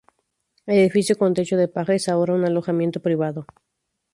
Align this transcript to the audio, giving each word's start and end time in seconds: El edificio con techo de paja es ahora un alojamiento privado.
El 0.65 0.79
edificio 0.79 1.15
con 1.15 1.35
techo 1.35 1.57
de 1.57 1.67
paja 1.67 1.93
es 1.93 2.09
ahora 2.09 2.33
un 2.33 2.43
alojamiento 2.43 3.03
privado. 3.03 3.45